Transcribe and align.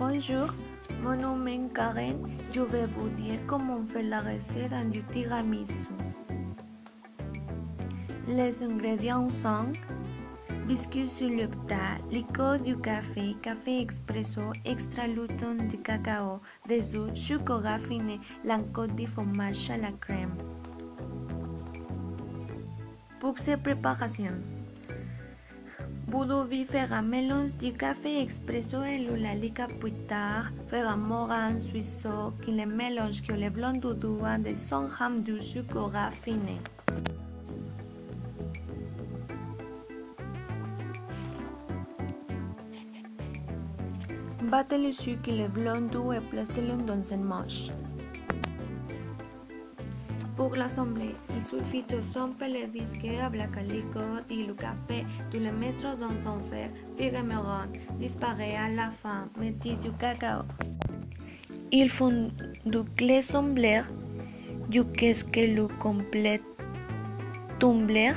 Bonjour, 0.00 0.54
mon 1.02 1.14
nom 1.14 1.44
est 1.44 1.74
Karen. 1.74 2.26
Je 2.52 2.62
vais 2.62 2.86
vous 2.86 3.10
dire 3.10 3.38
comment 3.46 3.86
fait 3.86 4.02
la 4.02 4.22
recette 4.22 4.72
du 4.88 5.02
tiramisu. 5.02 5.90
Les 8.26 8.62
ingrédients 8.62 9.28
sont 9.28 9.70
biscuits 10.66 11.06
sur 11.06 11.28
le 11.28 11.50
liqueur 12.10 12.58
du 12.62 12.78
café, 12.78 13.36
café 13.42 13.82
expresso, 13.82 14.40
extra 14.64 15.06
luton 15.06 15.68
de 15.70 15.76
cacao, 15.76 16.40
des 16.66 16.96
œufs, 16.96 17.14
sucre 17.14 17.56
raffiné, 17.56 18.20
l'encote 18.42 18.96
de 18.96 19.04
fromage 19.04 19.68
à 19.68 19.76
la 19.76 19.92
crème. 19.92 20.34
Pour 23.20 23.36
cette 23.36 23.62
préparation, 23.62 24.32
pudo 26.10 26.44
vi 26.44 26.64
fer 26.66 26.90
melons 27.02 27.52
di 27.54 27.70
cafè 27.70 28.20
expresso 28.20 28.82
e 28.82 28.98
lo 28.98 29.14
la 29.14 29.32
lica 29.34 29.68
puitar, 29.78 30.50
fer 30.66 30.84
a 30.86 30.96
mora 30.96 31.48
en 31.48 31.60
suisso, 31.60 32.34
qui 32.42 32.52
le 32.52 32.66
melons 32.66 33.20
que 33.20 33.36
le 33.36 33.50
blond 33.50 33.78
du 33.80 33.94
duan 33.94 34.42
de 34.42 34.54
son 34.54 34.88
ham 34.98 35.20
du 35.20 35.40
suco 35.40 35.88
raffiné. 35.88 36.58
Bate 44.50 44.78
le 44.78 44.92
suc 44.92 45.28
i 45.28 45.36
le 45.36 45.48
blond 45.48 45.92
du 45.92 46.10
e 46.12 46.20
plastelon 46.30 46.84
dans 46.86 47.12
en 47.12 47.22
moche. 47.22 47.70
Pour 50.40 50.56
l'assembler, 50.56 51.14
il 51.36 51.42
suffit 51.42 51.82
de 51.82 52.00
somper 52.00 52.48
le 52.48 52.66
biscuit 52.66 53.18
avec 53.18 53.54
la 53.54 53.62
liqueur 53.62 54.22
et 54.30 54.42
le 54.46 54.54
café, 54.54 55.04
de 55.30 55.38
le 55.38 55.52
mettre 55.52 55.94
dans 55.98 56.16
un 56.26 56.38
verre, 56.50 56.70
puis 56.96 57.10
remuer, 57.10 57.78
disparaît 57.98 58.56
à 58.56 58.70
la 58.70 58.90
fin, 58.90 59.28
mettez 59.38 59.74
du 59.74 59.92
cacao. 59.92 60.44
Il 61.70 61.90
faut 61.90 62.10
du 62.64 62.78
l'assembler, 63.00 63.82
du 64.70 64.82
qu'est-ce 64.82 65.26
que 65.26 65.40
le 65.40 65.68
complète 65.78 66.40
tumbler, 67.58 68.14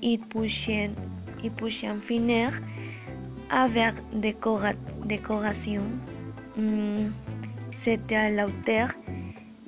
et 0.00 0.18
puis, 0.18 0.88
et 1.42 1.50
finir 2.00 2.52
avec 3.50 3.94
décoration. 4.12 5.82
Mm, 6.56 7.10
C'était 7.74 8.14
à 8.14 8.30
la 8.30 8.46
hauteur 8.46 8.90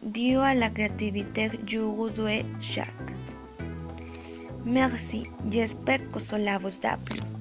dû 0.03 0.37
à 0.37 0.55
la 0.55 0.70
créativité 0.70 1.51
du 1.62 1.79
de 1.79 2.43
chaque. 2.61 2.89
Merci, 4.65 5.27
j'espère 5.51 6.11
que 6.11 6.20
cela 6.20 6.59
vous 6.59 6.69
a 6.84 6.97
plu. 6.97 7.39